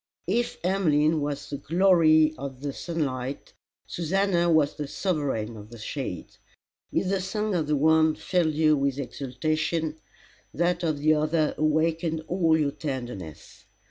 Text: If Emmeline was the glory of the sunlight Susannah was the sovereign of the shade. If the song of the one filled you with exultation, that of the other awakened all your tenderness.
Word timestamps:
If 0.25 0.57
Emmeline 0.63 1.21
was 1.21 1.47
the 1.51 1.57
glory 1.59 2.33
of 2.35 2.61
the 2.61 2.73
sunlight 2.73 3.53
Susannah 3.85 4.49
was 4.49 4.73
the 4.73 4.87
sovereign 4.87 5.55
of 5.55 5.69
the 5.69 5.77
shade. 5.77 6.37
If 6.91 7.07
the 7.09 7.21
song 7.21 7.53
of 7.53 7.67
the 7.67 7.75
one 7.75 8.15
filled 8.15 8.55
you 8.55 8.75
with 8.75 8.97
exultation, 8.97 9.99
that 10.55 10.81
of 10.81 10.97
the 10.97 11.13
other 11.13 11.53
awakened 11.55 12.23
all 12.27 12.57
your 12.57 12.71
tenderness. 12.71 13.65